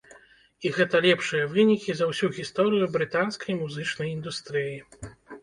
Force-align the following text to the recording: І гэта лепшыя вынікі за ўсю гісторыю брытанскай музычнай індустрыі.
І 0.69 0.69
гэта 0.77 1.01
лепшыя 1.05 1.45
вынікі 1.51 1.91
за 1.99 2.07
ўсю 2.13 2.27
гісторыю 2.39 2.89
брытанскай 2.97 3.61
музычнай 3.61 4.13
індустрыі. 4.17 4.75